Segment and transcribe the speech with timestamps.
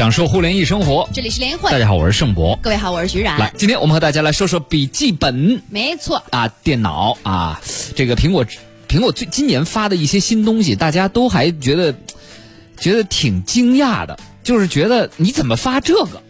[0.00, 1.06] 享受互联易生活。
[1.12, 2.58] 这里是联会，大家好，我是盛博。
[2.62, 3.38] 各位好，我是徐冉。
[3.38, 5.60] 来，今天我们和大家来说说笔记本。
[5.68, 7.60] 没错啊，电脑啊，
[7.94, 8.42] 这个苹果，
[8.88, 11.94] 苹果最今年发的一些新东西，大家都还觉得
[12.78, 16.22] 觉得挺惊讶的，就是觉得你怎么发这个？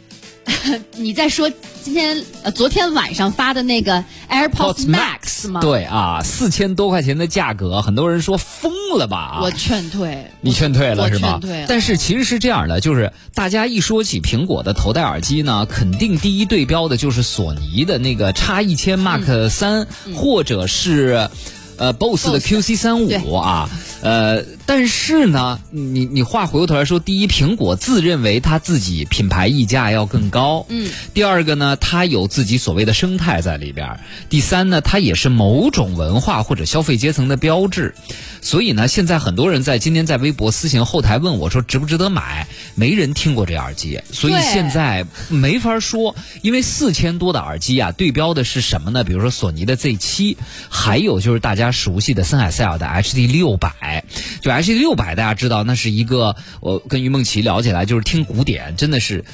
[0.96, 1.50] 你在说
[1.82, 5.60] 今天呃昨天晚上发的那个 AirPods Max 吗？
[5.60, 9.38] 对啊，四千多块钱的价格，很多人说疯了吧？
[9.42, 11.38] 我劝退，你劝退了是吧？
[11.40, 11.64] 劝退。
[11.68, 21.28] 但是其实是这样的，就是大家一说起苹果的头戴耳机呢，肯定第一对标的就是索尼的那个叉一千 Mark 三，或者是
[21.76, 23.68] 呃 BOSS 的 QC 三五啊，
[24.02, 24.44] 呃。
[24.70, 30.88] 但是呢，你你话回过头来说，第一，苹果自认为它自己品牌溢价要更高，嗯。
[31.12, 37.96] 第二个呢，它有自己所谓的生态在里边第三呢，它也是某种文化或者消费阶层的标志。
[38.42, 42.46] 所以呢，现在很多人在今天在微博私信后台问我说值不值得买？
[42.76, 46.14] 没人听过这耳机，所以现在没法说。
[46.42, 49.02] 因为四千多的耳机啊，对标的是什么呢？
[49.02, 54.04] 比如说索尼的 Z 七，还有就是大家熟悉的森海塞尔的 HD 六百，
[54.40, 54.59] 就。
[54.60, 59.24] H D 六百，大家知道那是一个，我跟于梦琪聊起来就是听古典，真的是，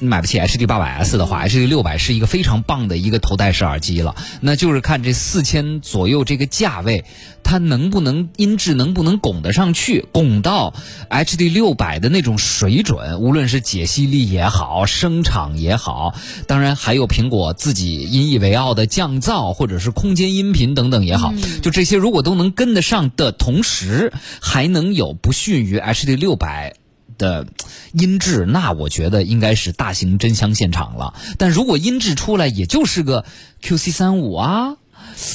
[0.00, 4.14] 买不起 H D 八百 S 的话，H D 六百是一个非常棒的一个头戴式耳机了。
[4.42, 7.06] 那就是看这四千左右这个价位，
[7.42, 10.74] 它能不能音质能不能拱得上去，拱到
[11.08, 16.14] H D 六百的那种水准，无论是解析力也好，声场也好，
[16.46, 21.32] 当然还有苹果自己引以为傲的降噪或者是空间音频等等也好，
[21.62, 24.12] 就这些如果都能跟得上的同时。
[24.42, 26.74] 还能有不逊于 HD 六百
[27.18, 27.46] 的
[27.92, 31.14] 音质，那我觉得应该是大型真香现场了。
[31.38, 33.24] 但如果音质出来也就是个
[33.62, 34.76] QC 三五啊，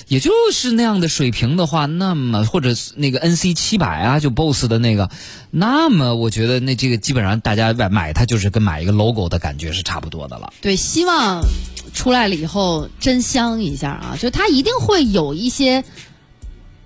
[0.07, 5.09] 也就是那样的水平的话，那么或者那个 NC 七百啊，就 BOSS 的那个，
[5.51, 10.53] 那么我觉得那这个基本上大家买买它就是跟买一个 logo 的感觉是差不多的了。
[10.61, 11.41] 对，希望
[11.93, 15.83] 出来了以后真香一下啊，就它一定会有一些。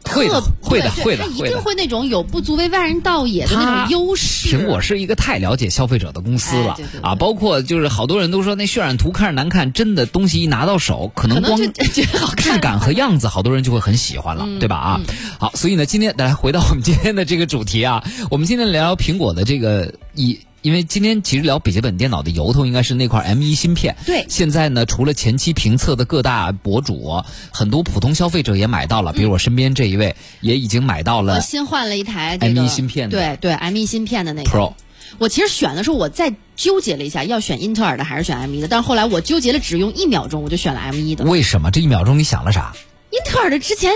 [0.09, 4.49] 会的，会的，会的，他一定会那种有不足为外人道也的那种优势。
[4.49, 14.75] 苹果是一个太了解消费者的公司了啊，包括就是好多人都说那渲染图看着难看，真的东西一拿到手，可能光 质感和样子，好多人就会很喜欢了，对吧？
[14.75, 15.01] 啊，
[15.39, 20.39] 好，所以呢，今天来回到我们今天的这个主题啊，我们今天聊聊苹果的这个一。
[20.61, 23.95] 因为今天其实聊笔记本电脑的由头应该是那块 M1 芯片。
[24.05, 24.25] 对。
[24.27, 29.13] 现在呢，除了前期评测的各大博主，很多普通消费者也买到了。
[29.13, 31.35] 比如我身边这一位，也已经买到了。
[31.35, 33.17] 我新换了一台 M1 芯片的。
[33.17, 34.49] 对对，M1 芯片的那个。
[34.49, 34.73] Pro。
[35.17, 38.67] 我其实选的时候，我再纠结了一下，要选英特尔的还是选 M1 的。
[38.67, 41.25] 但是后来我纠结了只用一秒钟，我就选了 M1 的。
[41.25, 41.71] 为什么？
[41.71, 42.73] 这一秒钟你想了啥？
[43.11, 43.91] 英特尔的之前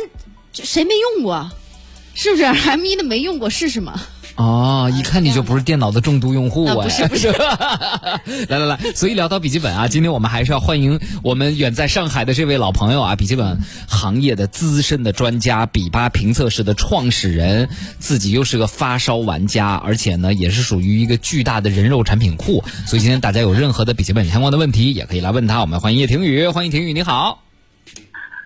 [0.53, 1.51] 谁没用过？
[2.15, 3.49] 是不是 M1 的没用过？
[3.49, 4.01] 试试嘛。
[4.35, 6.75] 哦，一看你就不是电脑的重度用户啊！
[6.75, 7.27] 不是不是，
[8.49, 25.61] 来来来，所以聊到笔记本啊，今天我们还是要欢迎我们远在上海的这位老朋友啊，笔记本行业的资深的专家，比巴评测室的创始人，自己又是个发烧玩家，而且呢也是属于一个巨大的人肉产品库，所以今天大家有任何的笔记本相关的问题，也可以来问他。
[25.61, 27.43] 我们欢迎叶庭宇，欢迎庭宇，你好。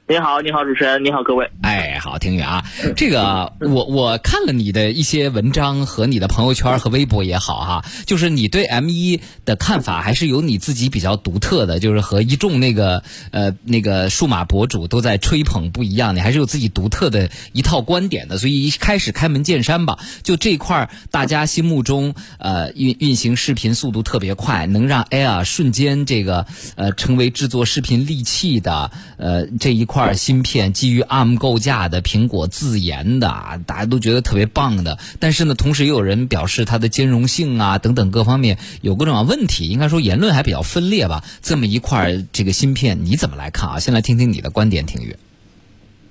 [0.09, 1.51] 你好，你好，主持人，你好，各位。
[1.61, 2.63] 哎，好，听雨啊，
[2.95, 18.37] 这个我我看了你的一些文章和你的朋友圈和微博也好哈，就是你对 M 一的看法还是有你自己比较独特的，就是和一众那个呃那个数码博主都在吹捧不一样，你还是有自己独特的一套观点的。
[18.37, 26.45] 所以一开始开门见山吧，就这块大家心目中呃运运行视频速度特别快，能让 Air 瞬间这个
[26.77, 29.96] 呃成为制作视频利器的呃这一块。
[29.97, 33.27] 块芯片基于 ARM 构架的，苹果自研的，
[33.65, 34.99] 大家都觉得特别棒的。
[35.19, 39.69] 但是呢，同时也有人表示它的兼容性啊等等各方面有各种问题。
[39.69, 41.23] 应该说言论还比较分裂吧。
[41.41, 43.79] 这么一块这个芯片你怎么来看啊？
[43.79, 45.15] 先来听听你的观点，听雨。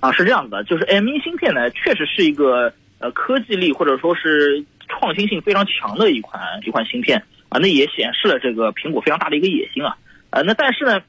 [0.01, 9.97] 啊，是这样子的，就是 M1 芯片呢，确实是一个呃科技力或者说是创新性非常强的一款一款芯片啊，那也显示了这个苹果非常大的一个野心啊。
[10.31, 11.03] 呃，那但是呢。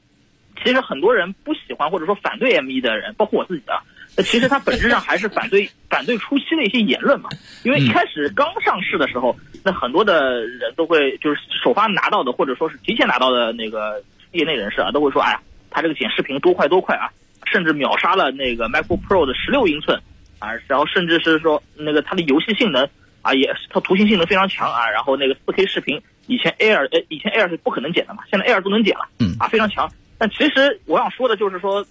[0.62, 3.80] 其实很多人不喜欢或者说反对 M1 的人，包括我自己啊，
[4.16, 7.28] 那其实它本质上还是反对 反对初期的一些言论嘛。
[7.64, 14.02] 因为一开始刚上市的时候，那很多的人都会就是首发拿到的或者说是提前拿到的那个
[14.32, 15.40] 业内人士啊，都会说，哎呀，
[15.70, 17.10] 它这个剪视频多快多快啊，
[17.44, 20.00] 甚至秒杀了那个 MacBook Pro 的十六英寸
[20.38, 22.88] 啊，然后甚至是说那个它的游戏性能
[23.22, 29.90] 啊，也它图形性能非常强啊，然后那个 4K 视频以前 Air 呃以前 Air 是不可能剪的嘛，现在 Air 都能剪了，嗯啊非常强。
[30.18, 31.86] 但其实我想说的就是说，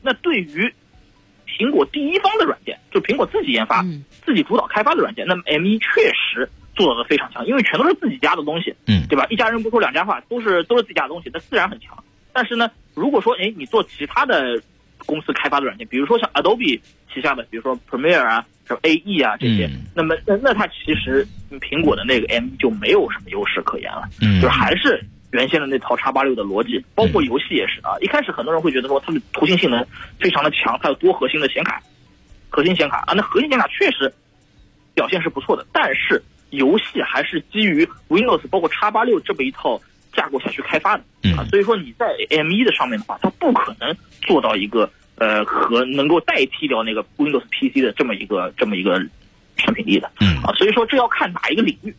[0.00, 0.72] 那对于
[1.46, 3.82] 苹果第一方的软件，就苹果自己研发、
[4.24, 9.26] 自己主导开发的软件，那么 M 一确实做的非常强，因为全都是自己家的东西，嗯对吧？
[9.30, 11.96] 一家人不说两家话，都是都是自己家的东西，那自然很强。
[12.32, 14.60] 但是呢，如果说哎你做其他的
[15.06, 16.78] 公司开发的软件，比如说像 Adobe
[17.12, 21.26] 旗下的，比如说 Premiere 啊、什么 AE 啊这些，嗯那么那那它其实
[21.58, 25.02] 苹果的那个 M 就没有什么优势可言了，嗯就是还是
[25.32, 27.92] 原先的那套叉八六的逻辑，包括游戏也是啊。
[28.00, 29.84] 一开始很多人会觉得说它的图形性能
[30.18, 31.82] 非常的强，它有多核心的显卡，
[32.48, 34.12] 核心显卡啊，那核心显卡确实
[34.94, 39.78] 表现是不错的，但是游戏还是基于 Windows 包括叉八六这么一套
[40.14, 41.02] 架构下去开发的
[41.36, 48.98] 啊，嗯所以说你在 M 1的上面的话，它不可能做到一个呃和能够代替掉那个 Windows PC 的这么一个这么一个
[49.58, 51.94] 产品力的嗯啊，所以说这要看哪一个领域。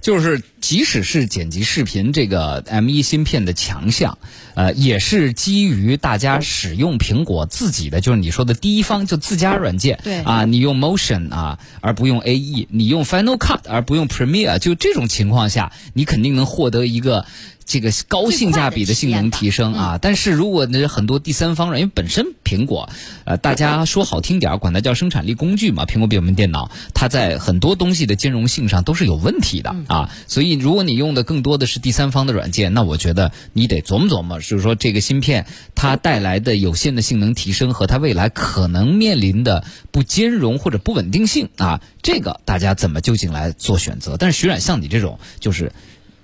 [0.00, 4.18] 就是即使是剪辑视频这个 M 1芯片的强项，
[4.54, 17.26] 呃，也是基于大家使用苹果自己的，就是你说的第一方就自家软件，对啊，你用 Motion 啊，而不用 AE，你用 Final Cut 而不用 Premiere，就这种情况下，你肯定能获得一个。
[17.70, 22.88] 这个高性价比的性能提升啊，但是如果呢很多第三方软，因为本身苹果，
[23.24, 35.46] 呃，大家说好听点儿，管它叫生产力工具嘛，苹果笔记本电脑，它在很多东西的兼容性上都是有问题的啊，所以如果你用的更多的是第三方的软件，那我觉得你得琢磨琢磨，就是说这个芯片
[35.76, 39.62] 它带来的有限的性能提升和它未来可能面临的
[39.92, 44.16] 不兼容或者不稳定性啊，这个大家怎么究竟来做选择？
[44.18, 45.70] 但是徐冉像你这种就是。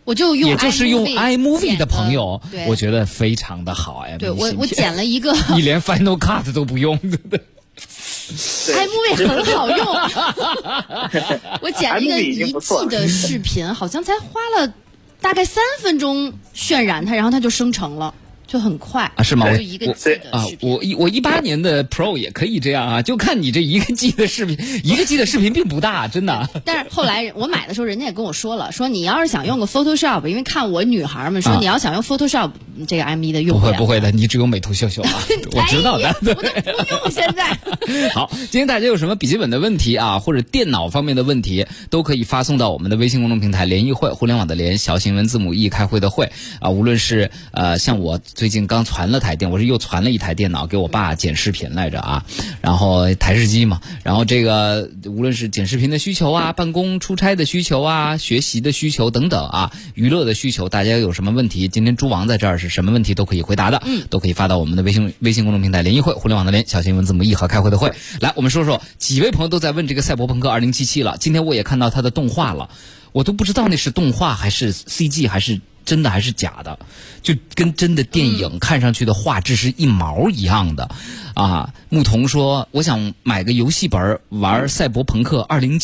[0.06, 4.16] 我就用也就是用 iMovie 的朋友，我觉得非常的好哎。
[4.16, 6.96] 对我我剪了一个 你连 Final Cut 都不用，
[7.28, 7.38] 对
[8.72, 9.86] iMovie 很好用，
[11.60, 14.72] 我剪了一个一 G 的视频，好像才花了
[15.20, 18.14] 大概三分钟渲染它，然后它就生成了，
[18.56, 19.46] 就很快啊，是吗？
[19.50, 20.70] 我就一个我 G 的啊视，频。
[20.70, 26.48] 我一我一八年的 Pro 也可以这样啊，就看你这一个 G 的视频，一个 G 的视频并不大，真的。
[26.64, 32.50] 但是后来我买的时候，人家也跟我说了，说你要是想用个 Photoshop，因为看我女孩们说啊你要想用 Photoshop，
[32.88, 35.10] 这个 M 一的用不会不会的，你只有美图秀秀啊，
[35.52, 36.08] 我知道的。
[36.22, 37.58] 我都不用 现在。
[38.14, 46.30] 好，今天大家有什么笔记本的问题啊，或者电脑方面的问题，都可以发送到我们的微信公众平台“联谊会”，互联网的联，小新闻字母 E 开会的会
[46.60, 46.70] 啊。
[46.70, 52.24] 无论是呃，像我最近刚传了台电，我是又传了一台电脑给我爸剪视频来着啊，
[52.60, 67.92] 然后台式机嘛，然后这个无论是剪视频的需求啊，办公出差的需求啊，学习的需求等等啊，娱乐的需求，大家有什么问题，今天猪王在这儿是什么问题都可以回答的，嗯，都可以发到我们的微信微信公众平台“联谊会”，互联网的联，小新文字母 E 和开会的会。
[68.20, 70.72] 来，我们说说，几位朋友都在问这个《赛博朋克2077》
[71.04, 72.70] 了，今天我也看到它的动画了，
[73.12, 75.60] 我都不知道那是动画还是 CG 还是。
[75.86, 76.78] 真的还是假的，
[77.22, 80.90] 就跟真的电影看上去的画质是一毛一样的，
[81.34, 81.72] 啊！
[81.88, 85.80] 牧童说：“我想买个游戏本儿玩《赛博朋克2077》，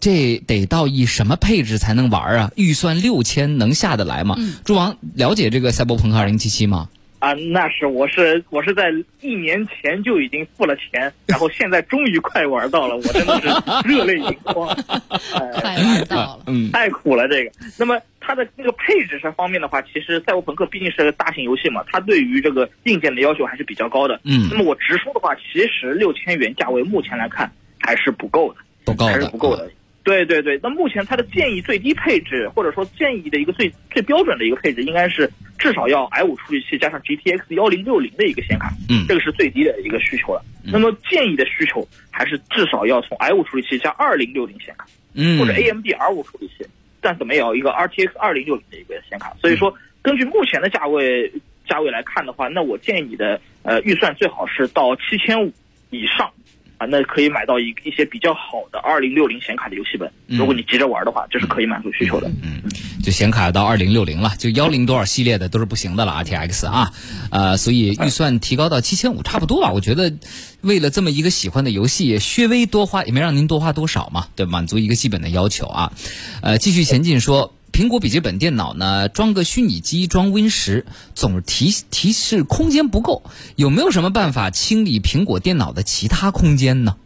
[0.00, 2.50] 这得到一什么配置才能玩啊？
[2.56, 4.36] 预算六千能下得来吗？”
[4.66, 6.88] 猪王了解这个《赛博朋克2077》吗？
[7.18, 8.90] 啊，那是我是我是在
[9.20, 13.48] 一年前就已经付了钱，然后现在终于快玩到了，我真的是
[13.88, 14.68] 热泪盈眶，
[15.34, 17.50] 哎快玩到了，嗯太苦了这个。
[17.78, 24.20] 那么它的那个配置上方面的话，其实赛博朋克毕竟是个大型游戏嘛，它对于这个硬件的要求还是比较高的。
[24.24, 27.50] 嗯那么我直说的话，其实六千元价位目前来看
[27.80, 29.70] 还是不够的，不够的，还是不够的。
[30.06, 40.44] 对对对，那目前它的建议最低配置，或者说建议的一个最最标准的一个配置，应该是至少要 i 5处理器加上 GTX 幺零六零的一个显卡，嗯这个是最低的一个需求了。
[40.62, 46.64] 那么建议的需求还是至少要从 i 5处理器加二零六零显卡，嗯，或者 AMD R 5处理器，
[47.00, 49.34] 但怎么也要一个 RTX 二零六零的一个显卡。
[49.40, 51.32] 所以说，根据目前的价位
[51.68, 55.52] 价位来看的话，那我建议你的呃预算最好是到七千五
[55.90, 56.30] 以上。
[56.78, 60.10] 啊，那可以买到一一些比较好的二零六零显卡的游戏本。
[60.26, 62.30] 如果你急着玩的话，这是可以满足需求的。
[62.42, 62.62] 嗯，
[63.02, 66.92] 就显卡到二零六零了，就幺零多少系列的都是不行的了，RTX 啊，
[67.30, 69.72] 呃，所以预算提高到七千五差不多吧。
[69.72, 70.12] 我觉得
[70.60, 75.92] 为了这么一个喜欢的游戏，略微多花也没让您多花多少嘛，对，满足一个基本的要求啊。
[76.42, 77.55] 呃，继续前进说。
[77.76, 83.22] 苹果笔记本电脑呢，装个虚拟机，装 Win 十，总是提提示空间不够，
[83.54, 86.96] 有没有什么办法清理苹果电脑的其他空间呢？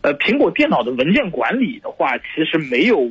[0.00, 3.02] 呃，苹果电脑的文件管理的话，其实没有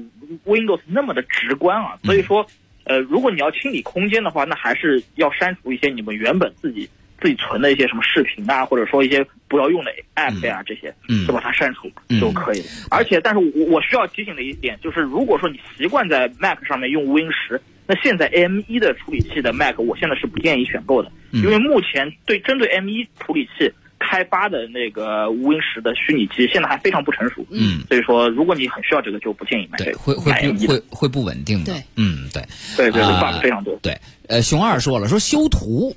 [0.45, 1.97] Windows 那么的直观啊。
[2.03, 2.45] 所以说，
[2.83, 6.89] 呃，如果你要清理空间的话，那还是要删除一些你们原本自己
[7.23, 11.25] 自己存的一些什么视频啊，或者说一些不要用的 App 呀、这些，嗯。
[11.25, 11.89] 就把它删除
[12.19, 12.59] 就可以。
[12.59, 12.65] 了。
[12.91, 23.71] 而且，但是我我需要提醒的一点就是，如果说你习惯在 Mac 上面用 Win 十，那现在 M 一的处理器的 Mac，我现在是不建议选购的，因为目前对针对 M 一处理器。
[24.05, 30.67] 开开发的那个 Win 十的虚拟机现在还非常不成熟，嗯，所以说如果你很需要这个，就不建议买这对，个，会会 E 的。
[30.67, 31.71] 会会不稳定的。
[31.73, 32.43] 对，嗯，对，
[32.75, 33.75] 对对，bug 非常多。
[33.81, 35.95] 对，呃，熊二说了，说修图，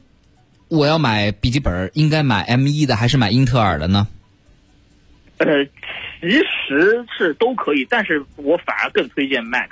[0.69, 4.07] 我要买笔记本，应该买 M 一的还是买英特尔的呢？
[5.39, 5.47] 呃，
[6.21, 9.71] 其实是都可以，但是我反而更推荐 Mac，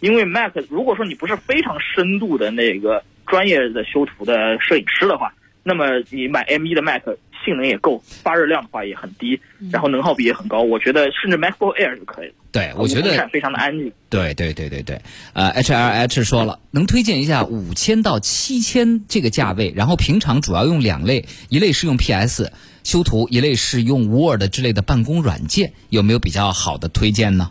[0.00, 5.32] 因为 Mac 如果说你不是非常深度的那个专业的修图的摄影师的话，
[5.62, 7.02] 那么你买 M 一的 Mac
[7.44, 9.38] 性能也够，发热量的话也很低，
[9.70, 12.34] 然后能耗比也很高，我觉得甚至 MacBook Air 就可以了。
[12.50, 13.92] 对，我觉得非常的安静。
[14.08, 15.00] 对对对对对，
[15.32, 22.52] 呃，H L H 说了，能推荐一下五千到七千这个价位，然后平常主要用两类，一类是用 P S
[22.84, 27.50] 修图，一类是用 Word 之类的办公软件，有没有比较好的推荐呢？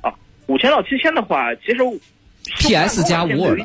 [0.00, 0.12] 啊，
[0.46, 1.78] 五千到七千的话，其实
[2.58, 3.60] PS 加 Word，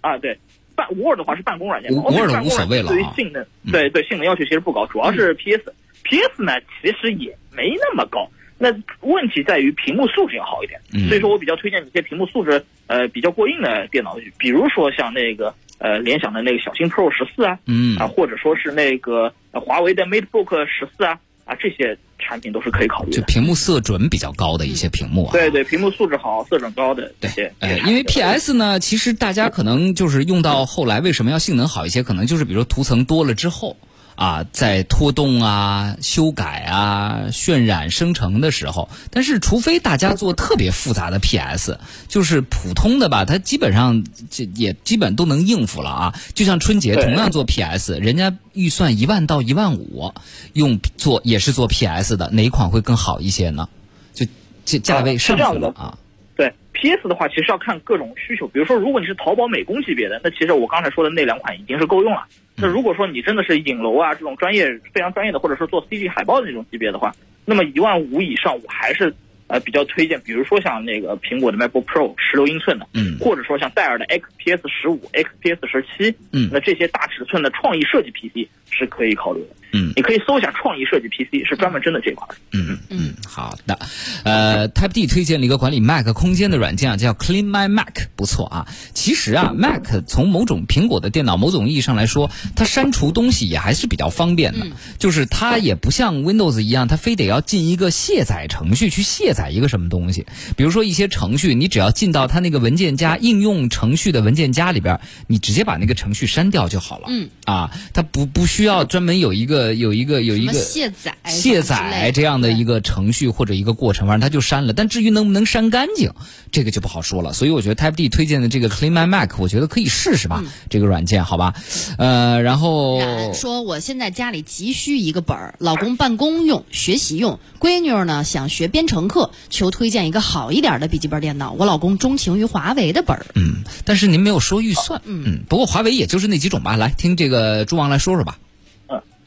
[0.00, 0.38] 啊，对，
[0.80, 5.74] 办 Word 的话是办公软件嘛 Word，Office 办公无所谓了啊对于性能，对对性能要求其实不高，主要是 PS。
[6.02, 8.26] PS 呢，其实也没那么高。
[8.58, 8.68] 那
[9.00, 21.18] 问题在于屏幕素质要好一点，嗯所以说我比较推荐一些屏幕素质呃比较过硬的电脑，比如说像那个呃联想的那个小新 Pro 十四啊，嗯啊，或者说是那个呃华为的 MateBook 十四啊，
[21.50, 23.16] 啊这些产品都是可以考虑的。
[23.16, 25.32] 就屏幕色准比较高的一些屏幕啊。
[25.32, 27.52] 对对，屏幕素质好、色准高的这些。
[27.58, 32.02] 呃，这些产品因为 PS 呢，其实大家可能就是用到后来，为什么要性能好一些？
[32.02, 33.76] 可能就是比如说涂层多了之后。
[34.20, 46.14] 啊，在拖动啊、修改啊、渲染、生成的时候，但是除非大家做特别复杂的 PS，就是普通的吧，它基本上这也基本都能应付了啊。
[46.34, 50.12] 就像春节同样做 PS，人家预算一万到一万五，
[50.52, 53.70] 用做也是做 PS 的，哪一款会更好一些呢？
[54.12, 54.26] 就
[54.66, 55.96] 这价位上去了啊。
[56.36, 58.46] 对 PS 的话，其实要看各种需求。
[58.48, 62.26] 比如说，如果你是淘宝美工级别的，那其实我刚才说的那两款已经是够用了。
[62.60, 67.14] 那如果说你真的是影楼啊这种专业非常专业的，或者说做 CG 海报的那种级别的话，
[67.44, 69.12] 那么一万五以上，我还是
[69.46, 79.48] 呃比较推荐，比如说像那个苹果的 MacBook Pro 十六英寸的，嗯或者说像戴尔的 XPS 十五、XPS 十七，嗯那这些大尺寸的创意设计 PC 是可以考虑的。
[79.72, 82.34] 嗯你可以搜一下创意设计 PC，是专门针对这块的。
[82.54, 83.78] 嗯嗯，好的。
[84.24, 88.66] 呃，Type D 推荐了一个管理 Mac 空间的软件啊，叫 Clean My Mac，不错啊。
[88.94, 94.66] 其实啊，Mac 从某种苹果的电脑某种意义上来说，它删除东西也还是比较方便的。
[94.98, 100.26] 就是它也不像 Windows 一样，它非得要进一个卸载程序去卸载一个什么东西。
[100.56, 104.98] 比如说一些程序，你只要进到它那个文件夹应用程序的文件夹里边，
[105.28, 107.06] 你直接把那个程序删掉就好了。
[107.08, 112.80] 嗯啊，它不不需要专门有一个有一个有一个卸载、卸载这样的一个。
[112.90, 114.72] 程序或者一个过程，反正它就删了。
[114.72, 116.12] 但至于能不能删干净，
[116.50, 117.32] 这个就不好说了。
[117.32, 121.54] 所以我觉得 Type D 推荐的这个 Clean My Mac，我觉得可以试试吧，这个软件，好吧？
[121.98, 131.52] 呃，然后说：“我现在家里急需一个本儿，老公办公用、学习用，闺女儿呢想学编程课，求推荐一个好一点的笔记本电脑。
[131.52, 133.26] 我老公钟情于华为的本儿。
[133.34, 136.76] 嗯，但是您没有说预算，嗯，不过华为也就是那几种吧。
[136.76, 138.38] 来听这个朱王来说说吧。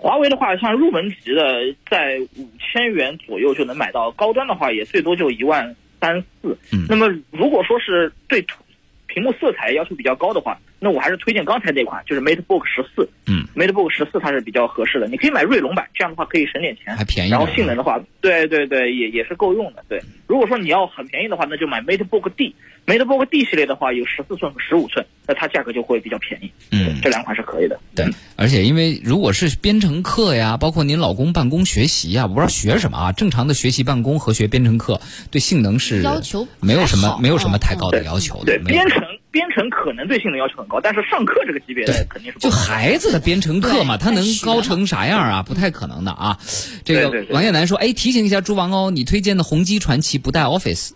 [0.03, 6.57] 嗯，华为的话，像入门级的，在五千元左右就能买到，高端的话也最多就一万三四。
[6.73, 8.45] 嗯那么如果说是对
[9.07, 13.07] 屏幕色彩要求比较高的话，那我还是推荐刚才那款，就是 MateBook 十四。
[13.27, 19.85] 嗯，MateBook 十四它是比较合适的，你可以买锐龙版，这样的话可以省点钱，还便宜然后性能的话，对对对，也也是够用的。
[19.87, 22.55] 对，如果说你要很便宜的话，那就买 MateBook D。
[22.85, 26.51] MateBook D 系列的话有十四寸和十五寸，那它价格就会比较便宜。
[26.71, 27.79] 嗯这两款是可以的。
[27.95, 34.99] 对，而且因为如果是编程课呀，包括您老公办公学习呀，我不知道学什么啊，正常的学习办公和学编程课
[35.31, 38.45] 对性能是要求没有什么没有什么太嗯高的要求的。
[38.45, 45.41] 对，编程编程可能对性能要求很高，但是上课这个级别的肯定是不就孩子的编程课嘛，对他能高成啥样啊？
[45.41, 46.37] 不太可能的啊。
[46.83, 50.91] 这个王艳楠说，哎，提醒一下朱王哦，你推荐的宏基传奇不带 Office。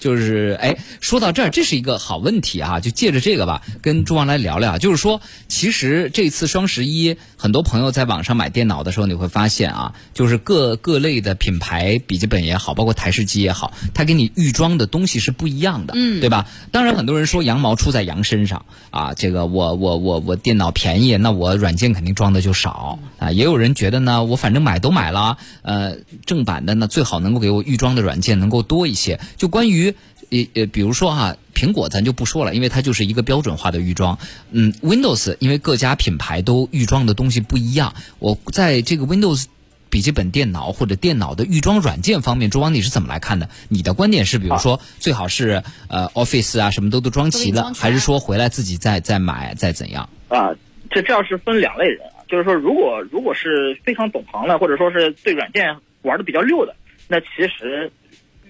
[0.00, 2.80] 就是哎，说到这儿，这是一个好问题啊！
[2.80, 4.78] 就借着这个吧，跟朱王来聊聊。
[4.78, 16.46] 就是说，其实这次双十一，很多朋友在网上买电脑的时候，你会发现啊，就是各各类的品牌笔记本也好，包括台式机也好，它给你预装的东西是不一样的，嗯对吧？
[16.72, 23.30] 当然，很多人说羊毛出在羊身上啊，这个我我我我电脑便宜，那我软件肯定装的就少啊。
[23.32, 29.20] 也有人觉得呢，我反正买都买了，呃，正版的呢最好能够给我预装的软件能够多一些。
[29.36, 29.89] 就关于
[30.30, 34.18] 呃呃，比如说哈、苹果咱就不说了，因为它就是一个标准化的预装。
[34.50, 39.46] 嗯，Windows 因为各家品牌都预装的东西不一样，我在这个 Windows。
[39.92, 43.50] 笔记本电脑或者电脑的预装软件方面，朱王你是怎么来看的？
[43.68, 50.08] 你的观点是，比如说最好是呃 Office 啊什么都都装齐了，还是说回来自己再再买再怎样？
[50.28, 50.54] 啊，
[50.92, 56.76] 这这要是分两类人啊，就是说，如果如果是非常懂行的，或者说是对软件玩的比较溜的，
[57.08, 57.90] 那其实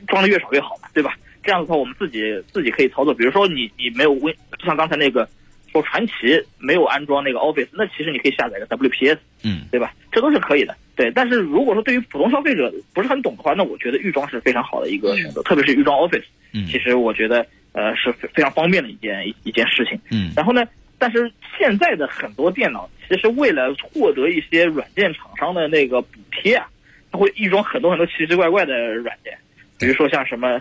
[0.09, 1.17] 装的越少越好嘛，对吧？
[1.43, 2.21] 这样的话，我们自己
[2.53, 3.15] 自己可以操作。
[3.15, 5.29] 比如说你你没有 Win，就像刚才那个
[5.73, 6.13] 说传奇
[6.59, 9.93] 没有安装那个 Office，那其实你可以下载个 WPS，嗯，对吧？
[10.13, 10.77] 这都是可以的。
[10.97, 19.99] 对，但是如果说对于普通消费者不是很懂的话，那我觉得预装是非常好的一个选择，特别是预装 Office，嗯其实我觉得呃是非非常方便的一件一一件事情。
[20.11, 20.63] 嗯然后呢，
[20.99, 26.69] 但是现在的很多电脑其实为了获得一些软件厂商的那个补贴啊，
[27.11, 29.33] 它会预装很多很多奇奇怪怪的软件，
[29.79, 30.61] 比如说像什么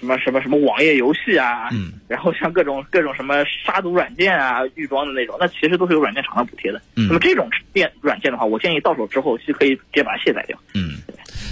[0.00, 6.80] 什么什么什么网页游戏啊，嗯然后像各种各种什么杀毒软件啊预装的那种，那其实都是有软件厂商补贴的。
[6.96, 10.58] 嗯那么这种电软件的话，我建议到手之后是可以直接把它卸载掉。
[10.74, 10.89] 嗯，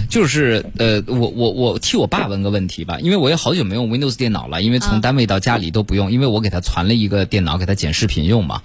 [0.09, 8.61] 就是呃，我我我替我爸问个问题吧，因为我也好久没用 Windows 电脑了，因为从啊单位到家里都不用，因为我给他传了一个电脑给他剪视频用嘛。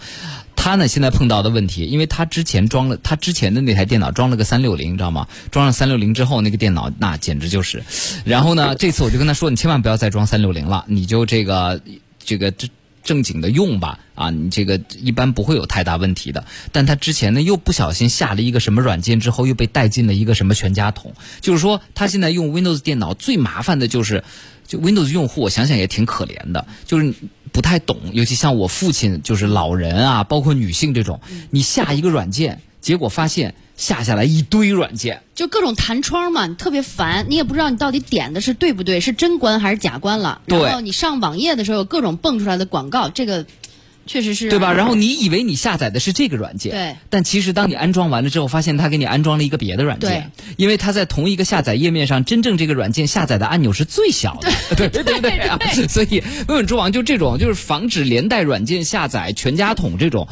[0.57, 5.29] 他呢现在碰到的问题，因为他之前装了他之前的那台电脑装了个三六零，你知道吗？
[5.51, 7.85] 装了三六零之后，那个电脑那简直就是。
[8.25, 11.83] 然后呢，这次我就跟他说，你千万不要再装三六零了，你就这个
[12.19, 12.71] 这个正
[13.05, 16.45] 正经的用吧，啊，你这个一般不会有太大问题的。
[16.73, 24.25] 但他之前呢又不小心下了一个什么软件之后，又被带进了一个什么全家桶，就是说他现在用 Windows 电脑最麻烦的就是。
[24.67, 27.13] 就 Windows 用户，我想想也挺可怜的，就是
[27.53, 31.21] 不太懂，尤其像我父亲，就是老人啊，包括女性这种，
[31.51, 40.41] 你下一个软件，结果发现下下来一堆软件，就各种弹窗嘛，你特别烦，你也不知道你到底点的是对不对，是真关还是假关了。
[40.47, 43.45] 对然后你上网页的时候，有各种蹦出来的广告，这个
[44.07, 44.73] 确实是对吧？
[44.73, 55.59] 然后你以为你下载的是这个软件，对，但其实当你安装完了之后，发现它给你安装了一个别的软件，因为它在同一个下载页面上，真正这个软件下载的按钮是最小的，对 对对对啊！
[55.89, 60.29] 所以问问猪王就这种，就是防止连带软件下载、全家桶这种。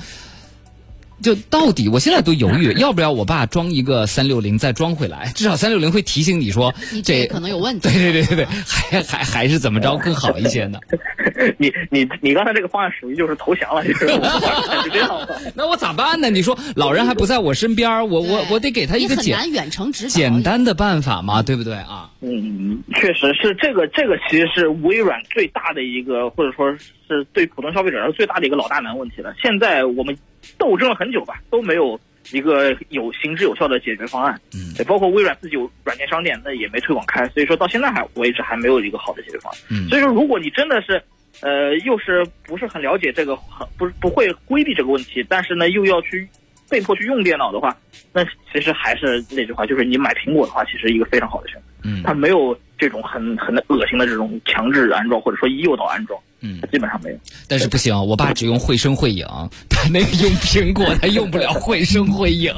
[1.23, 5.33] 就到底，我现在都犹豫， 要不要我爸装一个三六零再装回来？
[5.35, 7.89] 至少三六零会提醒你说你这可能有问题。
[7.89, 10.79] 对对对对对，还还还是怎么着更好一些呢？
[11.59, 15.41] 你你你刚才这个方案属于就是投降了，就是这样的。
[15.55, 16.29] 那我咋办呢？
[16.31, 22.11] 你说老人还不在我身边儿，我我我得给他一个简你很难远程指导简单的办法嘛，对不对啊？
[22.21, 29.33] 嗯，确实是这个，这个其实是微软最大的一个，或者说是对普通消费者来说最大的一个老大难问题了。
[29.43, 30.17] 现在我们
[30.59, 31.99] 斗争了很久吧，都没有
[32.31, 34.41] 一个有行之有效的解决方案。
[34.55, 39.59] 嗯对，包括微软自己有软件商店，那也没推广开，所以说到现在还为止还没有一个好的解决方案。
[39.71, 41.03] 嗯所以说，如果你真的是，
[41.41, 46.29] 呃，又是不是很了解这个，很不不会规避这个问题，但是呢又要去
[46.71, 47.77] 被迫去用电脑的话，
[48.13, 51.67] 那其实还是那句话，就是你买苹果的话，其实一个非常好的选择。
[51.85, 57.17] 嗯它没有这种很很恶心的这种强制安装，或者说诱导安装，嗯，基本上没有。
[57.49, 59.27] 但是不行，我爸只用绘声绘影，
[59.71, 62.53] 他那个用苹果，他用不了绘声绘影，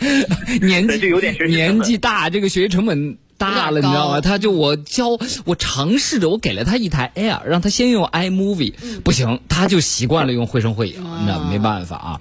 [0.60, 3.16] 年纪就有点年纪大，这个学习成本。
[3.40, 4.20] 大了，你知道吗？
[4.20, 12.20] 他就我教我尝试着，我给了他一台 Air，让他先用 iMovie，、不行，他就习惯了用绘声绘影，哦那没办法啊。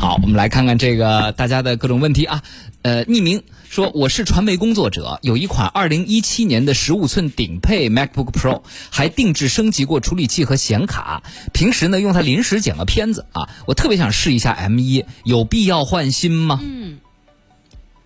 [0.00, 2.42] 好，我们来看看这个大家的各种问题啊。
[2.82, 16.60] 呃，匿名说我是传媒工作者，有一款2017年的15寸顶配 MacBook Pro，还定制升级过处理器和显卡，平时呢用它临时剪个片子啊，我特别想试一下 M1，有必要换新吗？
[16.62, 16.98] 嗯，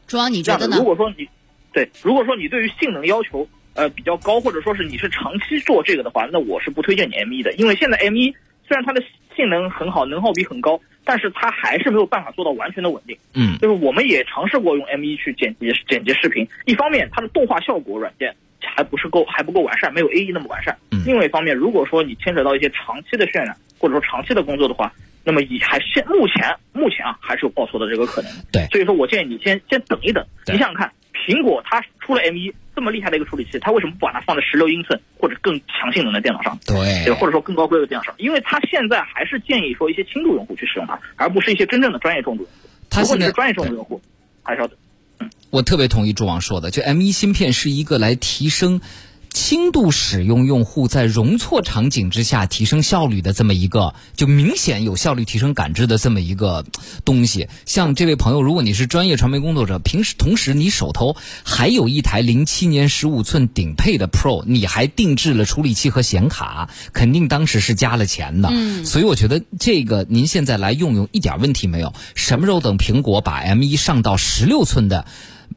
[0.06, 0.84] 朱王你觉得呢如？
[0.84, 1.28] 果说你
[1.72, 8.34] 对，如果说你对于性能要求呃比较高，或者说是你是长期做这个的话，那我是不推荐你 M1 的，因为现在 M1
[8.66, 9.02] 虽然它的
[9.34, 13.16] 性能很好，能耗比很高，但是它还是没有办法做到完全的稳定。
[13.34, 20.76] 嗯就是我们也尝试过用 M1 去剪辑剪辑视频，一方面它的动画效果软件还不是够还不够完善，没有 A1 那么完善。
[20.90, 24.92] 嗯另外一方面，如果说你牵扯到一些长期的渲染或者说长期的工作的话，
[25.24, 28.30] 那么以还现目前目前啊还是有报错的这个可能。
[28.52, 30.24] 对所以说我建议你先先等一等。
[30.46, 30.90] 你想想看，
[31.30, 36.58] 苹果它出了 M 一这么厉害的一个处理器，它为什么不把它放在十六英寸或者更强性能的电脑上？
[36.66, 38.12] 对对，或者说更高规格的电脑上？
[38.18, 42.68] 因为它现在还是建议说一些轻度用户去使用它，而不是一些真正的专业重度用户。
[42.90, 44.00] 它现在如果你是专业重度用户，
[44.42, 44.76] 还是要等。
[45.50, 48.80] 我特别同意朱王说的，就 M 一芯片是一个来提升
[49.32, 56.64] 轻度使用用户在容错场景之下提升效率的这么一个，就明显有效率提升感知的这么一个
[57.04, 57.48] 东西。
[57.64, 68.48] 像这位朋友，如果你是专业传媒工作者，平时同时你手头还有一台零七年十五寸顶配的 Pro，你还定制了处理器和显卡，肯定当时是加了钱的。
[68.52, 71.92] 嗯所以我觉得这个您现在来用用一点问题没有。
[72.14, 75.06] 什么时候等苹果把 M 一上到十六寸的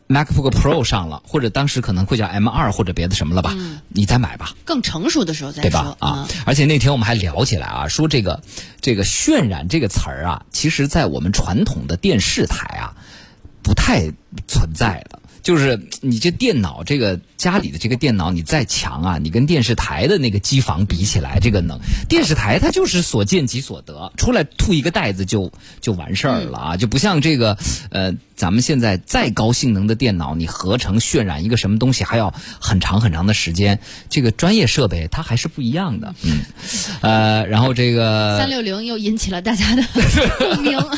[0.07, 3.55] MacBook Pro 上了，或者当时可能会叫 M 二或者别的什么了吧，
[3.87, 4.53] 你再买吧。
[4.65, 6.07] 更成熟的时候再对吧说？
[6.07, 8.41] 啊，而且那天我们还聊起来啊，说这个
[8.81, 12.93] 这个渲染这个词儿啊，其实在我们传统的电视台啊，
[13.63, 14.11] 不太
[14.47, 15.19] 存在的。
[15.43, 25.51] 就是你这电脑，这个家里的这个电脑，你再强啊，你跟电视台的那个机房比起来，这个能电视台它就是所见即所得，出来吐一个袋子就
[25.81, 27.57] 就完事儿了啊，就不像这个
[27.91, 33.79] 呃，咱们现在再高性能的电脑，你合成渲染一个什么东西还要很长很长的时间，
[34.09, 36.39] 这个专业设备它还是不一样的，嗯，
[37.01, 39.83] 呃，然后这个三六零又引起了大家的
[40.39, 40.79] 共鸣。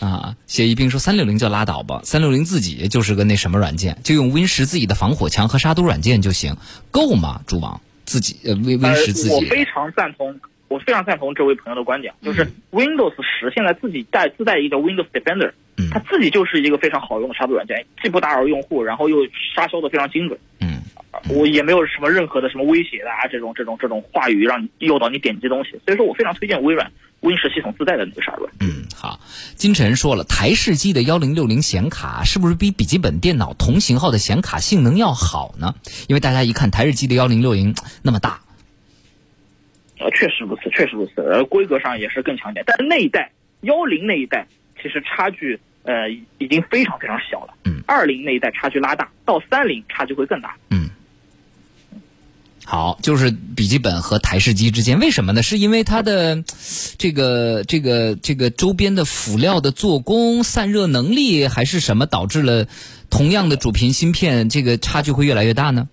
[0.00, 6.56] 啊，谢一冰说三六零就拉倒吧，三六零自己就是个那什么软件，就用 Win 十自己的防火墙和杀毒软件就行，
[6.90, 7.40] 够吗？
[7.46, 15.88] 主网自己呃 Win Win 十自呃，我非常赞同，我非常赞同这位朋友的观点，就是 Windows 十现在自己带自带一个 Windows Defender，、嗯。
[15.90, 19.18] 它自己就是一个非常好用的杀毒软件，既不打扰用户，然后又
[19.54, 20.38] 杀消的非常精准。
[20.60, 20.75] 嗯
[21.28, 28.68] 我也没有什么任何的什么威胁的啊，这种这种这种话语让你诱导你点击东西，所以说我非常推荐微软 Win 十系统自带的那个杀毒软件。
[28.68, 29.20] 嗯好，
[29.54, 35.74] 金晨说了，台式机的幺零六零显卡是不是比笔记本电脑同型号的显卡性能要好呢？
[36.08, 38.40] 因为大家一看台式机的幺零六零那么大，
[39.98, 43.30] 呃，确实如此，确实如此，呃，规格上也是更强一点，但是那一代
[43.62, 44.46] 幺零那一代
[44.82, 50.56] 其实差距呃已经非常非常小了，嗯，二零那一代差距拉大，到三零差距会更大。
[50.70, 50.90] 嗯。
[52.68, 55.40] 好，就是笔记本和台式机之间，为什么呢？
[55.40, 56.42] 是因为它的
[56.98, 62.66] 这个这个这个周边的辅料的做工、散热能力，还是什么导致了
[63.08, 65.88] 同样的主频芯片这个差距会越来越大呢？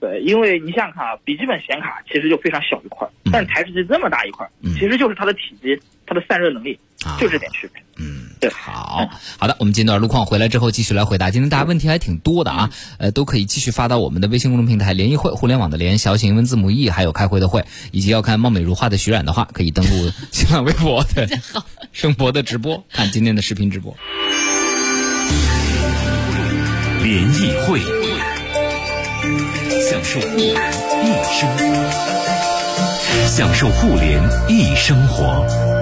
[0.00, 7.82] 对，因为你想想看啊，笔记本显卡其实就非常小一块但是台式机这么大一块儿，嗯其实就是它的体积、它的散热能力，啊就这点区别。
[7.98, 9.06] 嗯，对好
[9.38, 11.30] 好的，我们进段路况回来之后继续来回答。
[11.30, 21.28] 今天大家问题还挺多的啊，呃，都可以继续发到我们的微信公众平台“联谊会”互联网的联小写英文字母 e，还有开会的会，以及要看貌美如花的徐冉的话，可以登录 新浪微博的
[21.92, 23.94] 盛 博的直播，看今天的视频直播。
[27.02, 27.80] 联谊会，
[29.90, 30.54] 享受互联
[31.02, 31.66] 一生活，
[33.26, 35.79] 享受互联一生活。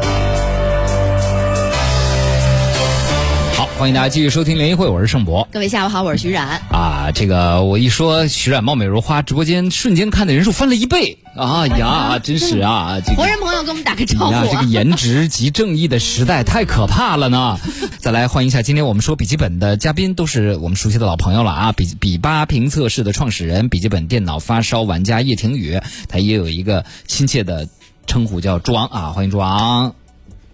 [3.79, 5.47] 欢迎大家继续收听联谊会，我是盛博。
[5.53, 6.61] 各位下午好，我是徐冉。
[6.69, 14.63] 啊，这个我一说徐冉貌美如花，直播间瞬间看的人数翻了一倍啊呀，真是啊，这个活人朋友给我们打个招呼呀，这个啊！
[14.65, 17.57] 颜值及正义的时代太可怕了呢！
[18.01, 27.69] 再来欢迎一下，今天我们说笔记本的嘉宾都是我们熟悉的老朋友了啊，笔笔八评测室的创始人，笔记本电脑发烧玩家叶廷宇，他也有一个亲切的
[28.09, 29.95] 称呼叫朱昂啊，欢迎朱昂。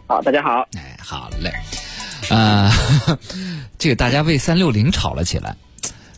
[0.06, 1.50] 好，大家好，哎，好嘞，
[2.30, 2.70] 呃，
[3.78, 5.56] 这个大家为三六零吵了起来，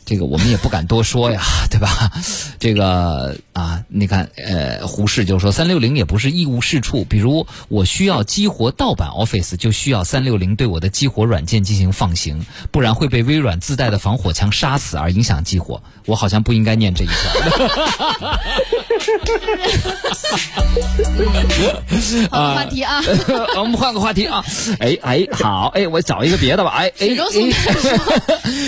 [0.04, 2.12] 这个我们也不敢多说呀， 对吧？
[2.58, 15.82] 这个啊，你看，呃，胡适就说三六零也不是一无是处，比如我需要激活盗版 Office，就需要三六零对我的激活软件进行放行，不然会被微软自带的防火墙杀死而影响激活。
[16.06, 17.16] 我好像不应该念这一条。
[22.30, 23.02] 换个话题啊，
[23.58, 24.44] 我们换个话题啊，
[24.80, 27.90] 哎哎，好，哎，我找一个别的吧，哎哎水中送炭说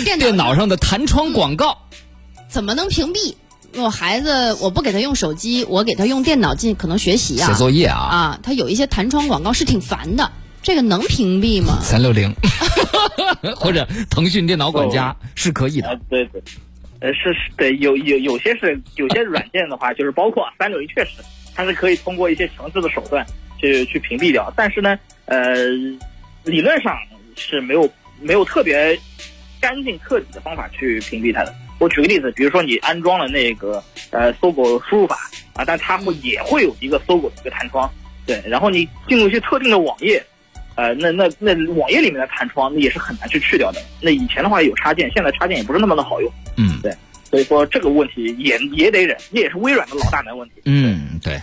[0.03, 1.77] 电 电脑脑上的弹窗广告。
[2.47, 3.35] 怎么能屏蔽？
[3.75, 10.31] 我孩子我不给他用手机，我给他用电脑进可能学习啊写作业啊，啊，他有一些弹窗广告是挺烦的，
[10.63, 11.77] 这个能屏蔽吗？
[11.83, 12.33] 三六零，
[13.57, 16.41] 或者腾讯电脑管家是可以呃的。，对对，
[17.01, 21.21] 呃，是是，对，有有有些是有些软件的话，就是包括三六零，确实
[21.55, 23.25] 它是可以通过一些强制的手段
[23.57, 25.55] 去去屏蔽掉，但是呢，呃，
[26.43, 26.97] 理论上
[27.35, 28.99] 是没有没有特别
[29.61, 31.55] 干净彻底的方法去屏蔽它的。
[31.79, 33.81] 我举个例子，比如说你安装了那个
[34.11, 35.15] 呃搜狗输入法
[35.53, 37.89] 啊，但它会也会有一个搜狗的一个弹窗，
[38.25, 40.21] 对，然后你进入一些特定的网页，
[40.79, 43.81] 呃，那那那网页里面的弹窗那也是很难去去掉的。
[43.99, 46.95] 那以前的话有插件，现在插件也不是那么的好用，嗯对
[47.29, 50.55] 所以说这个问题也也得忍，这也是微软的老大难问题。
[50.65, 51.39] 嗯，对，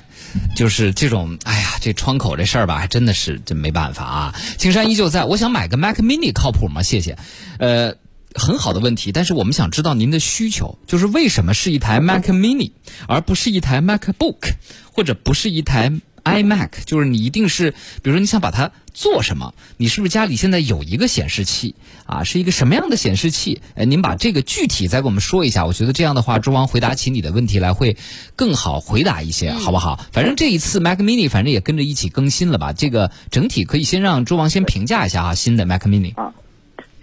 [0.56, 4.34] 就是这种，哎呀，这窗口这事儿吧，还真的是真没办法啊。
[4.58, 6.82] 青山依旧在，我想买个 Mac Mini 靠谱吗？
[6.82, 7.16] 谢谢。
[7.58, 7.94] 呃，
[8.34, 12.72] 很好的问题，但是我们想知道您的需求，就是为什么是一台 Mac Mini，
[13.06, 14.54] 而不是一台 MacBook，
[14.92, 15.92] 或者不是一台
[16.26, 16.70] iMac？
[16.84, 19.54] 就是你一定是，比如说你想把它做什么？
[19.76, 22.24] 你是不是家里现在有一个显示器啊？
[22.24, 23.62] 是一个什么样的显示器？
[23.76, 25.64] 哎，您把这个具体再给我们说一下。
[25.64, 27.96] 我觉得这样的话，周王回答起你的问题来会
[28.34, 30.04] 更好回答一些，好不好？
[30.10, 32.72] 反正这一次 Mac Mini 反正也跟着一起更新了吧？
[32.72, 36.34] 这个整体可以先让周王先评价一下啊，新的 Mac Mini 啊。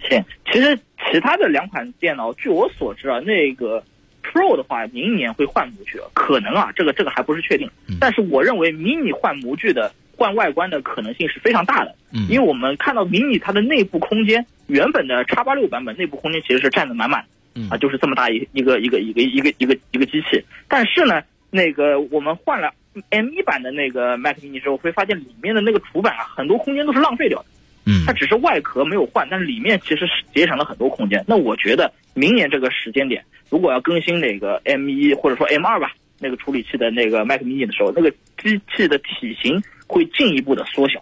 [0.06, 3.84] 行，其实其其他的两款电脑，据我所知啊，那个
[4.24, 7.70] Pro 的话，明年会换模具，可能啊，这个这个还不是确定。
[8.00, 17.28] 但是我认为 Mini 换模具的、换外观的可能性是非常大的，嗯因为我们看到 Mini 它的内部空间，原本的 x 八六版本内部空间其实是占的满满的。
[17.56, 20.42] 嗯啊，就是这么大一一个一个一个一个一个一个机器。
[20.66, 22.70] 但是呢，那个我们换了
[23.10, 27.46] M 一版的那个 Mac mini 之后，会发现里面的那个主板啊，很多空间都是浪费掉的。
[27.86, 31.24] 嗯它只是外壳没有换，但是里面其实是节省了很多空间。
[31.26, 38.10] 那我觉得明年这个时间点，如果要更新那个 M 一或者说 M 二吧，那个处理器的那个 Mac mini 的时候，那个
[38.42, 40.98] 机器的体型会进一步的缩小，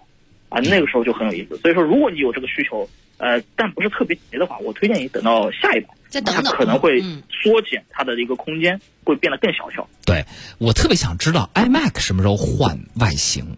[0.48, 1.56] 啊，那个时候就很有意思。
[1.58, 5.90] 所以说，如果你有这个需求，呃，但不是特别急的话，我推荐你等到下一版。
[6.14, 9.88] 它再等等，可能会嗯缩减它的一个空间，会变得更小巧。
[10.04, 10.22] 对
[10.58, 13.56] 我特别想知道 iMac 什么时候换外形，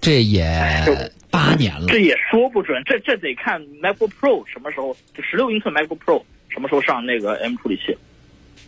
[0.00, 0.44] 这也
[1.34, 1.98] 八年了这。
[1.98, 7.96] 也说不准，这这得看 MacBook Pro 什么时候，就十六英寸 MacBook Pro 什么时候上那个 M 处理器，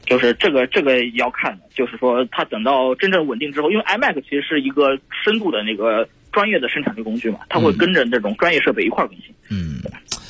[0.05, 1.65] 就是这个这个要看的。
[1.75, 9.35] 就是说，它等到真正稳定之后，因为 iMac 其实是一个深度的那个专业的生产力工具嘛，它会跟着这种专业设备一块儿更新。
[9.51, 9.81] 嗯，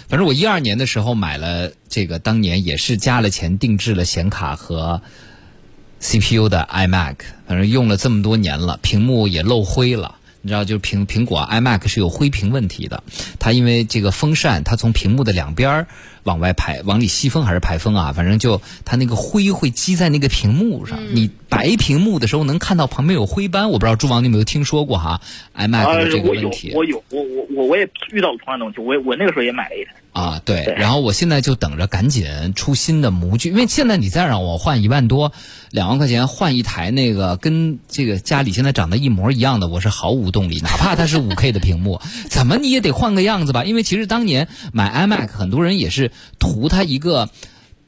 [0.09, 5.01] 反正我一二年的时候买了这个，当年也是加了钱定制了显卡和
[6.01, 10.16] CPU 的 iMac，反正用了这么多年了，屏幕也漏灰了。
[10.47, 13.03] 你知道，就是苹苹果 iMac 是有灰屏问题的，
[13.41, 15.89] 它因为这个风扇，它从屏幕的两边儿
[16.23, 18.13] 往外排，往里吸风还是排风啊？
[18.13, 23.71] 反正就它那个灰会积在那个屏幕上，你白屏幕的时候能看到旁边有灰斑。
[23.71, 25.21] 我不知道朱王你有没有听说过哈
[25.57, 26.73] ？iMac 的这个呃我有问题。
[26.75, 29.93] 我有我我我我也遇到过同样的问题，我我那个时候也买了一台。
[30.13, 35.33] 啊，对，对然后我现在就等着赶紧出新的模具，因为现在你再让我换一万多、
[35.71, 43.65] 两万块钱换一台那个跟这个家里现在长得一模一样的，我是毫无动力，哪怕它是五 K 的屏幕， 怎么你也得换个样子吧？
[43.65, 47.29] 因为其实当年买 iMac，很多人也是图它一个。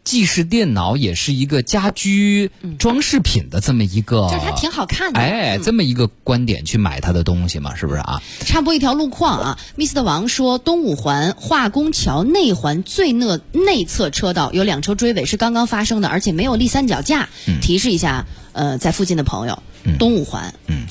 [0.08, 5.20] 既是电脑，也是一个家居装饰品的这么一个，就是它挺好看的。
[5.20, 8.22] 哎，嗯这么一个观点去买它的东西嘛，是不是啊？
[8.40, 17.28] 插播一条路况啊，Mr 王说，东五环化工桥内环最内内侧车道有两车追尾是刚刚发生的，而且没有立三脚架。
[17.60, 19.62] 提示一下，呃，在附近的朋友，
[19.98, 20.54] 东五环。
[20.68, 20.86] 嗯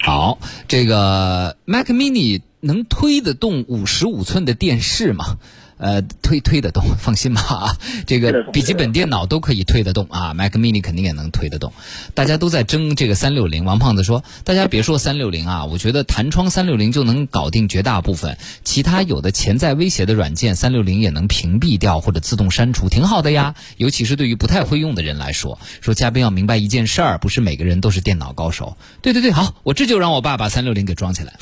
[0.00, 5.36] 好，这个 Mac Mini 能推得动五十五寸的电视吗？
[5.76, 11.72] 呃，推推得动， 放心吧啊， 这个笔记本电脑都可以推得动啊，Mac Mini 肯定也能推得动。
[12.14, 23.54] 大家都在争这个三六零，王胖子说，大家别说三六零啊，我觉得弹窗三六零就能搞定绝大部分，其他有的潜在威胁的软件，三六零也能屏蔽掉或者自动删除，挺好的呀。
[23.76, 28.76] 尤其是对于不太会用的人来说，说嘉宾要明白一件事儿，不是每个人都是电脑高手。
[29.02, 31.34] 对对对，好，我这就让我爸把三六零给装起来，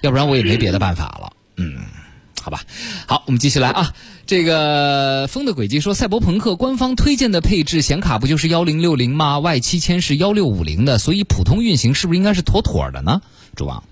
[0.00, 1.32] 要不然我也没别的办法了。
[1.56, 1.76] 嗯。
[2.42, 2.60] 好吧，
[3.06, 3.92] 好，我们继续来啊。
[4.26, 13.20] 这个风的轨迹说，赛博朋克官方推荐的配置显卡不就是幺零六零吗？Y 七千是幺六五零的，所以普通运行是不是应该是妥妥的呢？
[13.56, 13.82] 主王，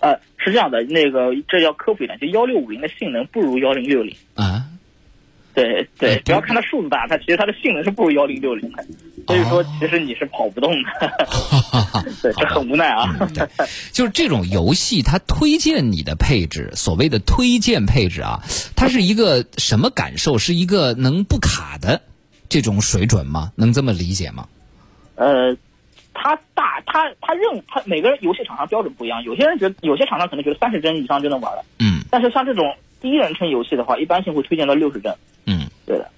[0.00, 4.14] 呃，是这样的，那个这要科普一点，就幺六五零的性能不如幺零六零。
[4.34, 4.65] 啊，
[5.56, 8.84] 对哎对，不要看它数字大，它其实它的性能是不如幺零六零的，
[9.26, 10.88] 所以说哦其实你是跑不动的。
[12.22, 13.16] 对，这很无奈啊。
[13.34, 13.48] 对，
[13.90, 18.42] 就是这种游戏，它推荐你的配置，所谓的推荐配置啊，
[18.76, 20.36] 它是一个什么感受？
[20.36, 22.02] 是一个能不卡的
[22.50, 23.52] 这种水准吗？
[23.56, 24.48] 能这么理解吗？
[25.14, 25.56] 呃，
[26.12, 35.16] 它大，它它认它每个人游戏厂商标准不一样，有些人觉得有些厂商可能觉得三十帧以上就能玩了，嗯但是像这种第一人称游戏的话，一般性会推荐到六十帧。
[35.86, 36.10] 嗯，对的，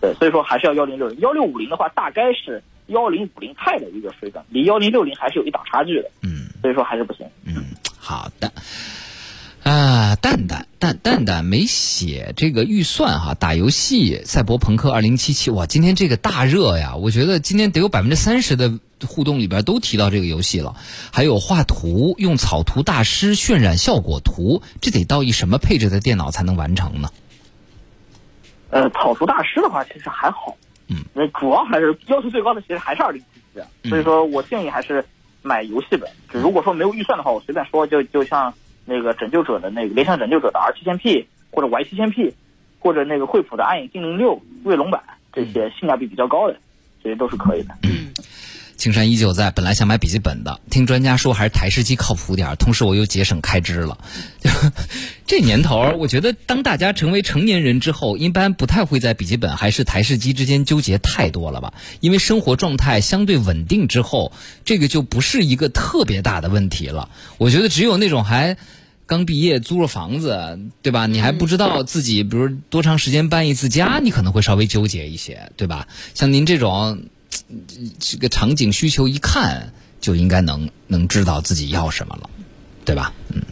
[0.00, 1.18] 对，所以说还是要幺零六零。
[1.20, 6.10] 幺六五零的话，大概是幺零五零 i 的一个水准，离幺零六零还是有一档差距的。
[6.22, 7.26] 嗯，所以说还是不行。
[7.44, 7.64] 嗯，
[7.98, 8.52] 好的。
[9.62, 20.74] 啊，蛋蛋蛋蛋蛋没写这个预算哈，打游戏《赛博朋克2077》哇，今天这个大热呀，我觉得今天得有百分之三十的互动里边都提到这个游戏了。
[21.12, 27.10] 还有画图，用草图大师渲染效果图，这得到一什么配置的电脑才能完成呢？
[28.72, 30.56] 呃，草图大师的话其实还好，
[30.88, 35.04] 嗯，那主要还是要求最高的其实还是二零七七，嗯所以说我建议还是
[35.42, 36.10] 买游戏本。
[36.30, 38.52] 就如果说没有预算的话，我随便说，就就像
[38.86, 42.34] 那个拯救者的那个联想拯救者的 R 七千 P 或者 Y 七千 P，
[42.78, 45.02] 或者那个惠普的暗影精灵六锐龙版
[45.34, 46.56] 这些性价比比较高的，
[47.04, 47.74] 这些都是可以的。
[48.82, 53.96] 青山依旧在，本来想买笔记本的，听专家说还是台式机靠谱点儿，同时我又节省开支了。
[55.24, 61.74] 这年头，我觉得当大家成为成年人之后，一般不太会在笔记本还是台式机之间纠结太多了吧？
[62.00, 64.32] 因为生活状态相对稳定之后，
[64.64, 67.08] 这个就不是一个特别大的问题了。
[67.38, 68.56] 我觉得只有那种还。
[69.04, 71.06] 刚毕业租了房子，对吧？
[71.06, 75.86] 你还不知道自己，比如多长时间搬一次家，你可能会稍微纠结一些，对吧？
[76.14, 77.02] 像您这种，
[77.98, 82.30] 这个场景需求一看就应该能能知道自己要什么了，
[82.84, 83.12] 对吧？
[83.28, 83.42] 嗯。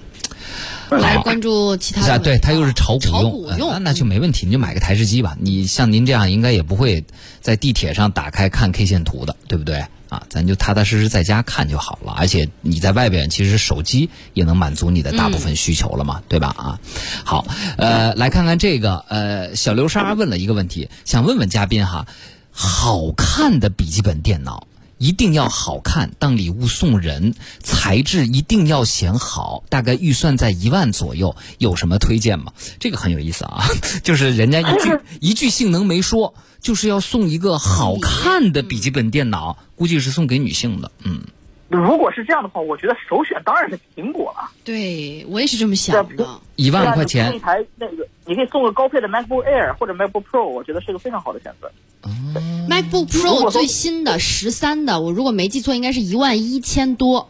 [0.90, 5.37] 来关注其他啊，对，它又是炒股用，炒股用呃那那就没问题，你就买个台式机吧。
[5.38, 7.05] 你像您这样，应该也不会
[7.40, 9.87] 在地铁上打开看 K 线图的，对不对？
[10.09, 12.12] 啊，咱就踏踏实实在家看就好了。
[12.16, 16.49] 而且你在外边，其实手机也能满足你的大部分需求了嘛，对吧？
[16.59, 16.81] 啊，
[17.25, 17.47] 好，
[17.79, 22.05] 呃，来看看这个，呃，小刘莎问了一个问题，想问问嘉宾哈，
[22.51, 24.67] 好看的笔记本电脑。
[24.99, 32.53] 一定要好看，当礼物送人，材质一定要选好，大概预算在一万左右，有什么推荐吗？
[32.79, 33.65] 这个很有意思啊，
[34.05, 41.23] 就是人家一句 一句性能没说，就是要送一个好看的笔记本电脑，估计是送给女性的，嗯。
[41.71, 44.51] 如果是这样的话，我觉得首选当然是苹果了。
[44.65, 46.27] 对我也是这么想的。
[46.57, 51.71] 一万块钱送一台那个，你可以送个高配的 MacBook Air 或者 MacBook Pro，我觉得是一个非常好的选择。
[52.05, 57.29] 嗯 MacBook Pro 最新的十三的，我如果没记错，应该是一万一千多。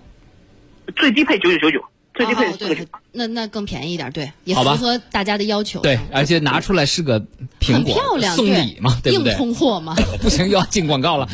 [0.96, 1.84] 最低配九九九九，
[2.24, 5.80] 最低配哦，四个九对，那那更便宜一点，对，也符合大家的要求。
[5.80, 7.20] 对，而且拿出来是个
[7.60, 9.38] 苹很果，漂亮，送礼嘛，对不对硬？
[9.38, 9.96] 通货嘛。
[10.20, 11.26] 不行，又要进广告了，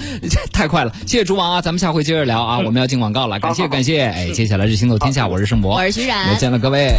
[0.52, 0.92] 太快了！
[1.06, 6.92] 谢谢竹王啊，咱们下回接着聊啊，我们要进广告了，感谢感谢，哎，接下来是行走天下，我是盛博，我是徐冉再见了各位。